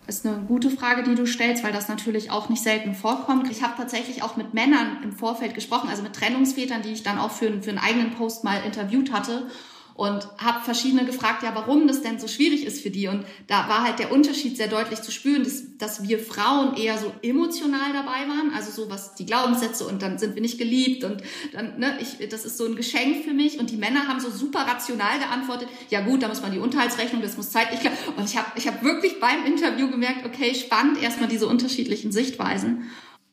[0.07, 3.51] ist eine gute Frage, die du stellst, weil das natürlich auch nicht selten vorkommt.
[3.51, 7.19] Ich habe tatsächlich auch mit Männern im Vorfeld gesprochen, also mit Trennungsvätern, die ich dann
[7.19, 9.47] auch für, für einen eigenen Post mal interviewt hatte.
[9.95, 13.07] Und habe verschiedene gefragt, ja, warum das denn so schwierig ist für die.
[13.07, 16.99] Und da war halt der Unterschied sehr deutlich zu spüren, dass, dass wir Frauen eher
[16.99, 21.05] so emotional dabei waren, also so was die Glaubenssätze und dann sind wir nicht geliebt
[21.05, 23.61] und dann, ne, ich, das ist so ein Geschenk für mich.
[23.61, 27.23] Und die Männer haben so super rational geantwortet, ja gut, da muss man die Unterhaltsrechnung,
[27.23, 27.93] das muss zeitlich klar.
[28.17, 32.91] Und ich habe ich hab wirklich beim Interview gemerkt, okay, spannend erstmal diese unterschiedlichen Sichtweisen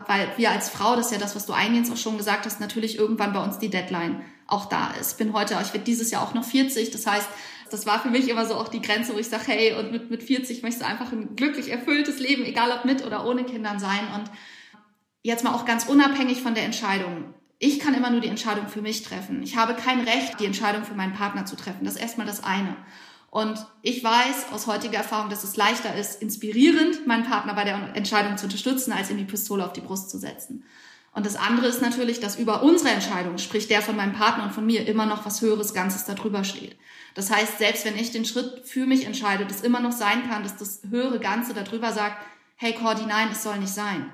[0.07, 2.59] weil wir als Frau, das ist ja das, was du eingehend auch schon gesagt hast,
[2.59, 5.17] natürlich irgendwann bei uns die Deadline auch da ist.
[5.17, 6.91] Bin heute, ich werde dieses Jahr auch noch 40.
[6.91, 7.27] Das heißt,
[7.69, 10.11] das war für mich immer so auch die Grenze, wo ich sage, hey, und mit,
[10.11, 13.79] mit 40 möchtest du einfach ein glücklich erfülltes Leben, egal ob mit oder ohne Kindern
[13.79, 14.01] sein.
[14.13, 14.29] Und
[15.23, 17.33] jetzt mal auch ganz unabhängig von der Entscheidung.
[17.59, 19.41] Ich kann immer nur die Entscheidung für mich treffen.
[19.41, 21.85] Ich habe kein Recht, die Entscheidung für meinen Partner zu treffen.
[21.85, 22.75] Das ist erstmal das eine.
[23.29, 27.95] Und ich weiß aus heutiger Erfahrung, dass es leichter ist, inspirierend meinen Partner bei der
[27.95, 30.65] Entscheidung zu unterstützen, als ihm die Pistole auf die Brust zu setzen.
[31.13, 34.53] Und das andere ist natürlich, dass über unsere Entscheidung, sprich der von meinem Partner und
[34.53, 36.77] von mir, immer noch was Höheres Ganzes darüber steht.
[37.15, 40.43] Das heißt, selbst wenn ich den Schritt für mich entscheide, das immer noch sein kann,
[40.43, 42.23] dass das höhere Ganze darüber sagt,
[42.55, 44.09] hey Cordy, nein, es soll nicht sein.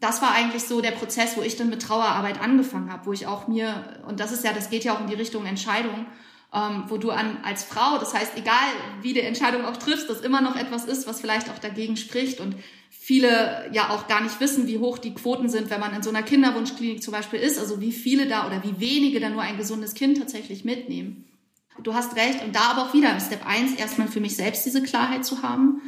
[0.00, 3.26] Das war eigentlich so der Prozess, wo ich dann mit Trauerarbeit angefangen habe, wo ich
[3.26, 6.06] auch mir, und das ist ja, das geht ja auch in die Richtung Entscheidung,
[6.52, 8.54] ähm, wo du an, als Frau, das heißt, egal
[9.02, 12.40] wie die Entscheidung auch triffst, das immer noch etwas ist, was vielleicht auch dagegen spricht
[12.40, 12.56] und
[12.90, 16.10] viele ja auch gar nicht wissen, wie hoch die Quoten sind, wenn man in so
[16.10, 19.56] einer Kinderwunschklinik zum Beispiel ist, also wie viele da oder wie wenige da nur ein
[19.56, 21.24] gesundes Kind tatsächlich mitnehmen.
[21.82, 24.66] Du hast recht und da aber auch wieder im Step 1 erstmal für mich selbst
[24.66, 25.80] diese Klarheit zu haben,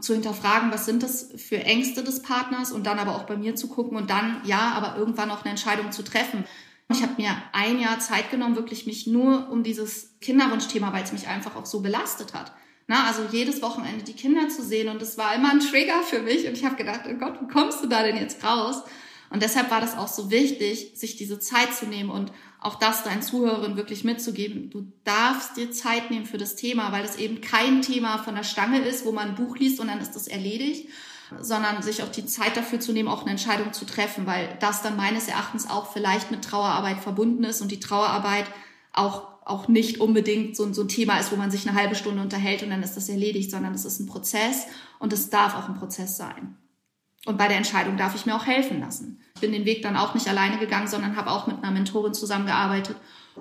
[0.00, 3.54] zu hinterfragen, was sind das für Ängste des Partners und dann aber auch bei mir
[3.54, 6.44] zu gucken und dann ja, aber irgendwann auch eine Entscheidung zu treffen.
[6.90, 11.12] Ich habe mir ein Jahr Zeit genommen, wirklich mich nur um dieses Kinderwunschthema, weil es
[11.12, 12.52] mich einfach auch so belastet hat.
[12.86, 16.22] Na, also jedes Wochenende die Kinder zu sehen und es war immer ein Trigger für
[16.22, 18.82] mich und ich habe gedacht, oh Gott, wie kommst du da denn jetzt raus?
[19.30, 23.04] Und deshalb war das auch so wichtig, sich diese Zeit zu nehmen und auch das
[23.04, 24.70] deinen Zuhörern wirklich mitzugeben.
[24.70, 28.42] Du darfst dir Zeit nehmen für das Thema, weil es eben kein Thema von der
[28.42, 30.88] Stange ist, wo man ein Buch liest und dann ist das erledigt,
[31.40, 34.82] sondern sich auch die Zeit dafür zu nehmen, auch eine Entscheidung zu treffen, weil das
[34.82, 38.46] dann meines Erachtens auch vielleicht mit Trauerarbeit verbunden ist und die Trauerarbeit
[38.92, 42.20] auch auch nicht unbedingt so, so ein Thema ist, wo man sich eine halbe Stunde
[42.20, 44.66] unterhält und dann ist das erledigt, sondern es ist ein Prozess
[44.98, 46.56] und es darf auch ein Prozess sein.
[47.28, 49.20] Und bei der Entscheidung darf ich mir auch helfen lassen.
[49.34, 52.14] Ich bin den Weg dann auch nicht alleine gegangen, sondern habe auch mit einer Mentorin
[52.14, 52.96] zusammengearbeitet.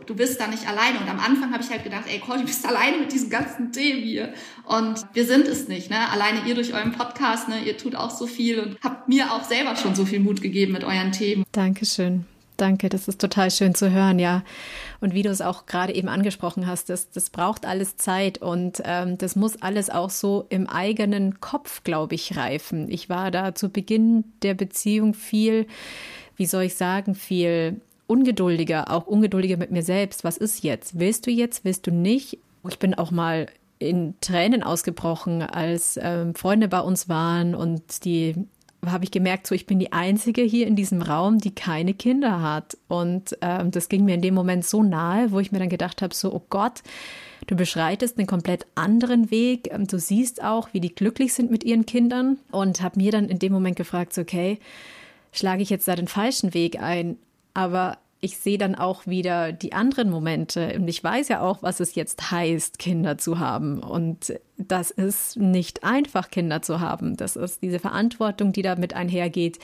[0.05, 0.99] Du bist da nicht alleine.
[0.99, 3.71] Und am Anfang habe ich halt gedacht, ey, Cole, du bist alleine mit diesen ganzen
[3.71, 4.33] Themen hier.
[4.65, 5.89] Und wir sind es nicht.
[5.89, 6.09] Ne?
[6.11, 7.63] Alleine ihr durch euren Podcast, ne?
[7.63, 10.73] ihr tut auch so viel und habt mir auch selber schon so viel Mut gegeben
[10.73, 11.45] mit euren Themen.
[11.53, 12.25] Dankeschön.
[12.57, 14.43] Danke, das ist total schön zu hören, ja.
[14.99, 18.81] Und wie du es auch gerade eben angesprochen hast, das, das braucht alles Zeit und
[18.83, 22.89] ähm, das muss alles auch so im eigenen Kopf, glaube ich, reifen.
[22.89, 25.67] Ich war da zu Beginn der Beziehung viel,
[26.35, 30.23] wie soll ich sagen, viel ungeduldiger, auch ungeduldiger mit mir selbst.
[30.23, 30.97] Was ist jetzt?
[30.97, 31.63] Willst du jetzt?
[31.63, 32.39] Willst du nicht?
[32.67, 38.33] Ich bin auch mal in Tränen ausgebrochen, als ähm, Freunde bei uns waren und die
[38.85, 42.41] habe ich gemerkt, so ich bin die Einzige hier in diesem Raum, die keine Kinder
[42.41, 42.77] hat.
[42.87, 46.01] Und ähm, das ging mir in dem Moment so nahe, wo ich mir dann gedacht
[46.01, 46.83] habe, so, oh Gott,
[47.47, 49.69] du beschreitest einen komplett anderen Weg.
[49.71, 52.37] Ähm, du siehst auch, wie die glücklich sind mit ihren Kindern.
[52.51, 54.59] Und habe mir dann in dem Moment gefragt, so, okay,
[55.31, 57.17] schlage ich jetzt da den falschen Weg ein?
[57.53, 61.79] Aber ich sehe dann auch wieder die anderen Momente und ich weiß ja auch, was
[61.79, 63.79] es jetzt heißt, Kinder zu haben.
[63.79, 67.15] Und das ist nicht einfach, Kinder zu haben.
[67.15, 69.59] Das ist diese Verantwortung, die damit einhergeht.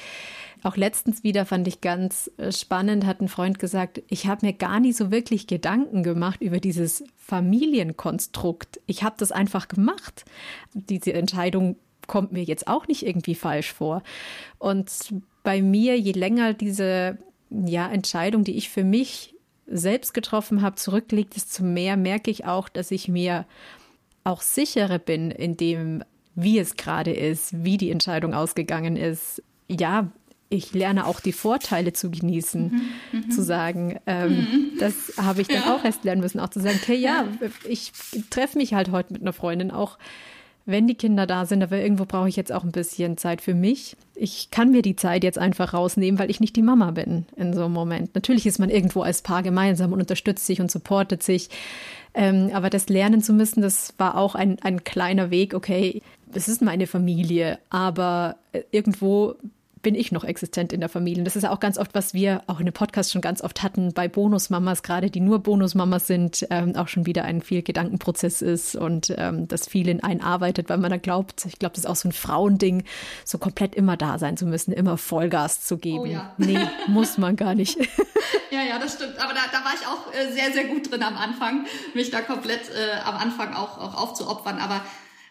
[0.61, 4.53] Auch letztens wieder fand ich ganz äh, spannend, hat ein Freund gesagt, ich habe mir
[4.53, 8.79] gar nicht so wirklich Gedanken gemacht über dieses Familienkonstrukt.
[8.85, 10.25] Ich habe das einfach gemacht.
[10.73, 11.75] Diese Entscheidung
[12.07, 14.03] kommt mir jetzt auch nicht irgendwie falsch vor.
[14.59, 14.91] Und
[15.41, 17.17] bei mir, je länger diese
[17.65, 19.35] ja, Entscheidung, die ich für mich
[19.65, 23.45] selbst getroffen habe, zurückliegt, desto mehr merke ich auch, dass ich mir
[24.23, 26.03] auch sicherer bin in dem,
[26.35, 29.41] wie es gerade ist, wie die Entscheidung ausgegangen ist.
[29.69, 30.11] Ja,
[30.49, 32.71] ich lerne auch die Vorteile zu genießen,
[33.11, 33.31] mhm, mhm.
[33.31, 34.71] zu sagen, ähm, mhm.
[34.79, 35.75] das habe ich dann ja.
[35.75, 37.27] auch erst lernen müssen, auch zu sagen, okay, ja,
[37.67, 37.91] ich
[38.29, 39.97] treffe mich halt heute mit einer Freundin auch
[40.65, 43.53] wenn die Kinder da sind, aber irgendwo brauche ich jetzt auch ein bisschen Zeit für
[43.53, 43.97] mich.
[44.15, 47.53] Ich kann mir die Zeit jetzt einfach rausnehmen, weil ich nicht die Mama bin in
[47.53, 48.15] so einem Moment.
[48.15, 51.49] Natürlich ist man irgendwo als Paar gemeinsam und unterstützt sich und supportet sich.
[52.13, 55.53] Ähm, aber das lernen zu müssen, das war auch ein, ein kleiner Weg.
[55.53, 56.01] Okay,
[56.33, 58.37] es ist meine Familie, aber
[58.71, 59.35] irgendwo
[59.83, 61.19] bin ich noch existent in der Familie.
[61.19, 63.61] Und das ist auch ganz oft, was wir auch in dem Podcast schon ganz oft
[63.61, 68.41] hatten bei Bonusmamas, gerade die nur Bonusmamas sind, ähm, auch schon wieder ein viel Gedankenprozess
[68.41, 71.83] ist und ähm, das viel in einen arbeitet, weil man da glaubt, ich glaube, das
[71.83, 72.83] ist auch so ein Frauending,
[73.25, 75.99] so komplett immer da sein zu müssen, immer Vollgas zu geben.
[75.99, 76.33] Oh ja.
[76.37, 77.77] Nee, muss man gar nicht.
[78.53, 79.17] Ja, ja, das stimmt.
[79.17, 81.65] Aber da, da war ich auch äh, sehr, sehr gut drin am Anfang,
[81.95, 84.59] mich da komplett äh, am Anfang auch, auch aufzuopfern.
[84.59, 84.81] Aber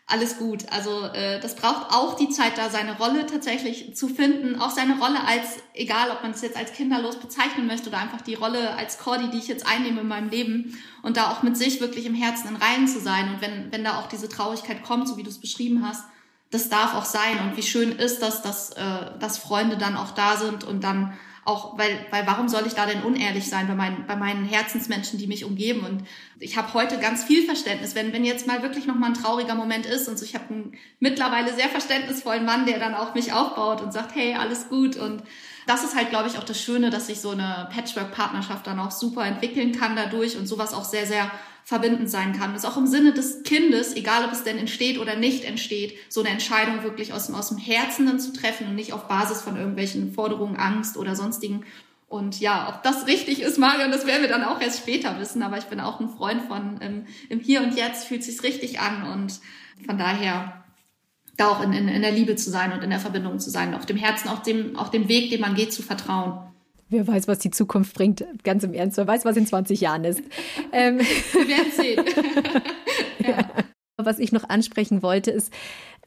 [0.07, 0.67] alles gut.
[0.71, 4.61] Also äh, das braucht auch die Zeit, da seine Rolle tatsächlich zu finden.
[4.61, 8.21] Auch seine Rolle als, egal ob man es jetzt als kinderlos bezeichnen möchte oder einfach
[8.21, 11.57] die Rolle als Cordy, die ich jetzt einnehme in meinem Leben und da auch mit
[11.57, 13.35] sich wirklich im Herzen in Reihen zu sein.
[13.35, 16.05] Und wenn, wenn da auch diese Traurigkeit kommt, so wie du es beschrieben hast,
[16.51, 17.39] das darf auch sein.
[17.45, 21.17] Und wie schön ist das, dass, äh, dass Freunde dann auch da sind und dann
[21.45, 25.19] auch, weil, weil warum soll ich da denn unehrlich sein bei meinen, bei meinen Herzensmenschen,
[25.19, 25.85] die mich umgeben?
[25.85, 26.05] Und
[26.39, 29.85] ich habe heute ganz viel Verständnis, wenn, wenn jetzt mal wirklich nochmal ein trauriger Moment
[29.85, 33.81] ist und so, ich habe einen mittlerweile sehr verständnisvollen Mann, der dann auch mich aufbaut
[33.81, 34.97] und sagt, hey, alles gut.
[34.97, 35.23] Und
[35.67, 38.91] das ist halt, glaube ich, auch das Schöne, dass sich so eine Patchwork-Partnerschaft dann auch
[38.91, 41.31] super entwickeln kann dadurch und sowas auch sehr, sehr
[41.65, 42.53] verbindend sein kann.
[42.53, 45.97] Das ist auch im Sinne des Kindes, egal ob es denn entsteht oder nicht entsteht,
[46.09, 49.07] so eine Entscheidung wirklich aus dem, aus dem Herzen dann zu treffen und nicht auf
[49.07, 51.65] Basis von irgendwelchen Forderungen, Angst oder sonstigen.
[52.09, 55.43] Und ja, ob das richtig ist, Marion, das werden wir dann auch erst später wissen.
[55.43, 58.81] Aber ich bin auch ein Freund von ähm, im Hier und Jetzt fühlt sich's richtig
[58.81, 59.41] an und
[59.87, 60.62] von daher
[61.43, 63.75] da auch in, in, in der Liebe zu sein und in der Verbindung zu sein,
[63.75, 66.39] auf dem Herzen, auch dem, auch dem Weg, den man geht, zu vertrauen.
[66.89, 68.99] Wer weiß, was die Zukunft bringt, ganz im Ernst.
[68.99, 70.23] Wer weiß, was in 20 Jahren ist.
[70.73, 70.99] Ähm.
[71.33, 72.05] Wir werden sehen.
[73.27, 73.49] ja.
[73.97, 75.53] Was ich noch ansprechen wollte, ist,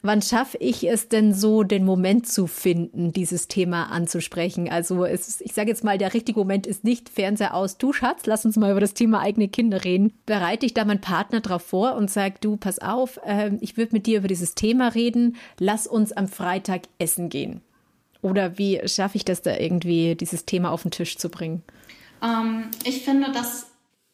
[0.02, 4.68] wann schaffe ich es denn so, den Moment zu finden, dieses Thema anzusprechen?
[4.70, 8.26] Also ist, ich sage jetzt mal, der richtige Moment ist nicht Fernseher aus, du Schatz,
[8.26, 10.12] lass uns mal über das Thema eigene Kinder reden.
[10.26, 13.92] Bereite ich da meinen Partner drauf vor und sage, du, pass auf, äh, ich würde
[13.92, 17.60] mit dir über dieses Thema reden, lass uns am Freitag essen gehen.
[18.22, 21.62] Oder wie schaffe ich das da irgendwie, dieses Thema auf den Tisch zu bringen?
[22.22, 23.66] Ähm, ich finde, das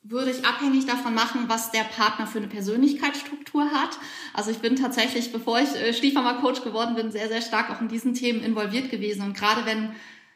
[0.02, 3.98] würde ich abhängig davon machen, was der Partner für eine Persönlichkeitsstruktur hat.
[4.34, 7.88] Also ich bin tatsächlich, bevor ich äh, Stiefmama-Coach geworden bin, sehr, sehr stark auch in
[7.88, 9.22] diesen Themen involviert gewesen.
[9.22, 9.94] Und gerade wenn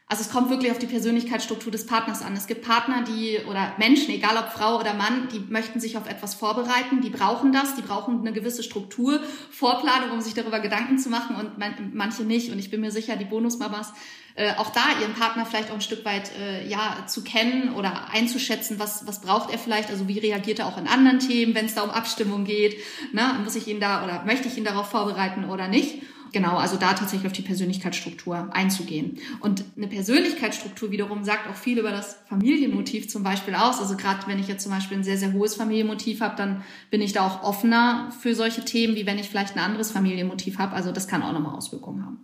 [0.08, 2.34] also es kommt wirklich auf die Persönlichkeitsstruktur des Partners an.
[2.34, 6.08] Es gibt Partner, die oder Menschen, egal ob Frau oder Mann, die möchten sich auf
[6.08, 10.98] etwas vorbereiten, die brauchen das, die brauchen eine gewisse Struktur, Vorplanung, um sich darüber Gedanken
[10.98, 11.58] zu machen und
[11.94, 12.52] manche nicht.
[12.52, 13.92] Und ich bin mir sicher, die Bonusmamas
[14.36, 18.10] äh, auch da ihren Partner vielleicht auch ein Stück weit äh, ja zu kennen oder
[18.12, 21.66] einzuschätzen, was was braucht er vielleicht, also wie reagiert er auch in anderen Themen, wenn
[21.66, 22.76] es da um Abstimmung geht,
[23.12, 23.40] ne?
[23.42, 26.02] muss ich ihn da oder möchte ich ihn darauf vorbereiten oder nicht?
[26.32, 29.18] Genau, also da tatsächlich auf die Persönlichkeitsstruktur einzugehen.
[29.40, 33.80] Und eine Persönlichkeitsstruktur wiederum sagt auch viel über das Familienmotiv zum Beispiel aus.
[33.80, 37.00] Also gerade wenn ich jetzt zum Beispiel ein sehr, sehr hohes Familienmotiv habe, dann bin
[37.00, 40.74] ich da auch offener für solche Themen, wie wenn ich vielleicht ein anderes Familienmotiv habe.
[40.74, 42.20] Also das kann auch nochmal Auswirkungen haben.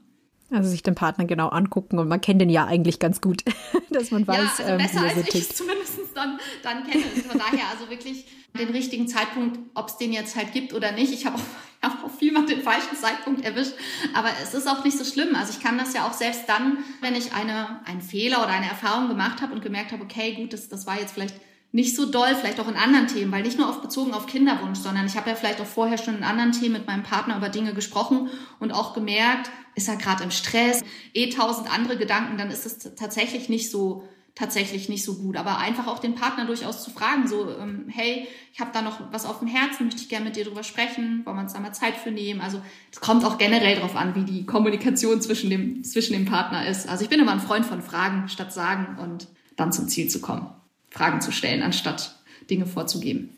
[0.51, 3.43] Also sich den Partner genau angucken und man kennt den ja eigentlich ganz gut,
[3.91, 7.05] dass man weiß, ja, also besser ähm, als ich es zumindest dann, dann kenne.
[7.05, 8.27] Von daher also wirklich
[8.59, 11.13] den richtigen Zeitpunkt, ob es den jetzt halt gibt oder nicht.
[11.13, 13.73] Ich habe auch, hab auch vielmal den falschen Zeitpunkt erwischt,
[14.15, 15.35] aber es ist auch nicht so schlimm.
[15.35, 18.69] Also ich kann das ja auch selbst dann, wenn ich eine, einen Fehler oder eine
[18.69, 21.35] Erfahrung gemacht habe und gemerkt habe, okay, gut, das, das war jetzt vielleicht
[21.73, 24.79] nicht so doll, vielleicht auch in anderen Themen, weil nicht nur auf bezogen auf Kinderwunsch,
[24.79, 27.49] sondern ich habe ja vielleicht auch vorher schon in anderen Themen mit meinem Partner über
[27.49, 28.29] Dinge gesprochen
[28.61, 32.95] und auch gemerkt, ist er gerade im Stress, eh tausend andere Gedanken, dann ist es
[32.95, 35.37] tatsächlich nicht so tatsächlich nicht so gut.
[35.37, 39.13] Aber einfach auch den Partner durchaus zu fragen, so, ähm, hey, ich habe da noch
[39.13, 41.61] was auf dem Herzen, möchte ich gerne mit dir drüber sprechen, wollen wir uns da
[41.61, 42.41] mal Zeit für nehmen.
[42.41, 46.67] Also es kommt auch generell darauf an, wie die Kommunikation zwischen dem, zwischen dem Partner
[46.67, 46.89] ist.
[46.89, 50.21] Also ich bin immer ein Freund von Fragen statt Sagen und dann zum Ziel zu
[50.21, 50.49] kommen.
[50.91, 52.17] Fragen zu stellen, anstatt
[52.51, 53.37] Dinge vorzugeben.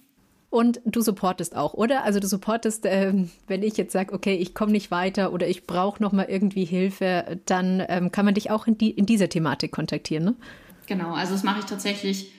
[0.50, 2.04] Und du supportest auch, oder?
[2.04, 5.66] Also du supportest, ähm, wenn ich jetzt sage, okay, ich komme nicht weiter oder ich
[5.66, 9.28] brauche noch mal irgendwie Hilfe, dann ähm, kann man dich auch in, die, in dieser
[9.28, 10.34] Thematik kontaktieren, ne?
[10.86, 12.32] Genau, also das mache ich tatsächlich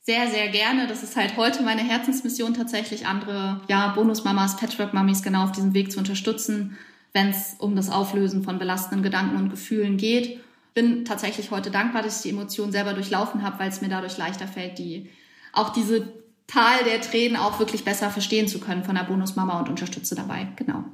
[0.00, 0.86] sehr, sehr gerne.
[0.86, 5.92] Das ist halt heute meine Herzensmission tatsächlich, andere ja, Bonusmamas, Patchwork-Mamis genau auf diesem Weg
[5.92, 6.78] zu unterstützen,
[7.12, 10.40] wenn es um das Auflösen von belastenden Gedanken und Gefühlen geht.
[10.72, 14.16] Bin tatsächlich heute dankbar, dass ich die Emotionen selber durchlaufen habe, weil es mir dadurch
[14.16, 15.10] leichter fällt, die
[15.52, 16.10] auch diese
[16.46, 20.48] Tal der Tränen auch wirklich besser verstehen zu können von der Bonusmama und unterstütze dabei.
[20.56, 20.84] Genau.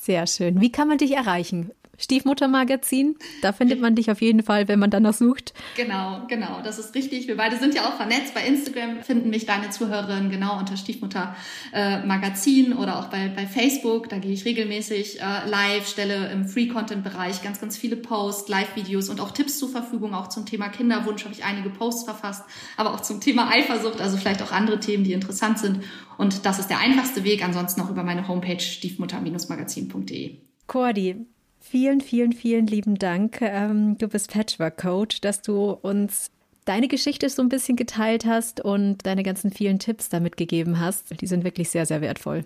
[0.00, 0.62] Sehr schön.
[0.62, 1.72] Wie kann man dich erreichen?
[2.00, 3.16] Stiefmuttermagazin.
[3.42, 5.54] Da findet man dich auf jeden Fall, wenn man danach sucht.
[5.76, 6.60] Genau, genau.
[6.64, 7.28] Das ist richtig.
[7.28, 8.34] Wir beide sind ja auch vernetzt.
[8.34, 14.08] Bei Instagram finden mich deine Zuhörerinnen genau unter Stiefmuttermagazin oder auch bei, bei Facebook.
[14.08, 19.20] Da gehe ich regelmäßig äh, live, stelle im Free-Content-Bereich ganz, ganz viele Posts, Live-Videos und
[19.20, 20.14] auch Tipps zur Verfügung.
[20.14, 22.44] Auch zum Thema Kinderwunsch habe ich einige Posts verfasst,
[22.76, 25.80] aber auch zum Thema Eifersucht, also vielleicht auch andere Themen, die interessant sind.
[26.16, 27.44] Und das ist der einfachste Weg.
[27.44, 30.36] Ansonsten auch über meine Homepage stiefmutter-magazin.de.
[30.66, 31.26] Cordi,
[31.60, 33.40] Vielen, vielen, vielen lieben Dank.
[33.42, 36.30] Ähm, du bist Patchwork-Coach, dass du uns
[36.64, 41.20] deine Geschichte so ein bisschen geteilt hast und deine ganzen vielen Tipps damit gegeben hast.
[41.20, 42.44] Die sind wirklich sehr, sehr wertvoll.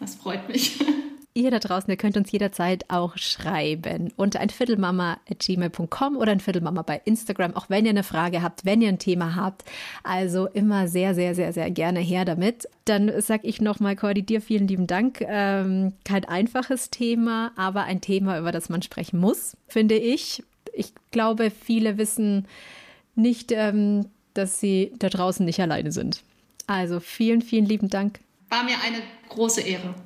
[0.00, 0.78] Das freut mich.
[1.36, 6.82] Ihr da draußen, ihr könnt uns jederzeit auch schreiben unter ein Viertelmama.gmail.com oder ein Viertelmama
[6.82, 9.64] bei Instagram, auch wenn ihr eine Frage habt, wenn ihr ein Thema habt.
[10.04, 12.68] Also immer sehr, sehr, sehr, sehr gerne her damit.
[12.84, 15.22] Dann sag ich nochmal, Cordy, dir vielen lieben Dank.
[15.22, 20.44] Ähm, kein einfaches Thema, aber ein Thema, über das man sprechen muss, finde ich.
[20.72, 22.46] Ich glaube, viele wissen
[23.16, 26.22] nicht, ähm, dass sie da draußen nicht alleine sind.
[26.68, 28.20] Also vielen, vielen lieben Dank.
[28.50, 28.98] War mir eine
[29.30, 29.96] große Ehre.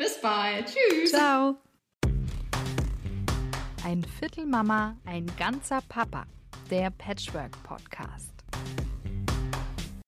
[0.00, 0.64] Bis bald.
[0.64, 1.10] Tschüss.
[1.10, 1.56] Ciao.
[3.84, 6.24] Ein Viertel Mama, ein ganzer Papa.
[6.70, 8.32] Der Patchwork Podcast.